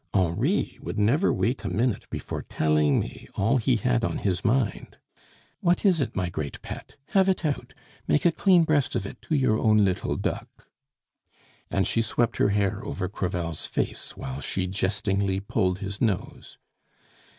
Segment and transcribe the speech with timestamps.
[0.15, 4.97] Henri would never wait a minute before telling me all he had on his mind.
[5.59, 6.95] What is it, my great pet?
[7.09, 7.75] Have it out.
[8.07, 10.71] Make a clean breast of it to your own little duck!"
[11.69, 16.57] And she swept her hair over Crevel's face, while she jestingly pulled his nose.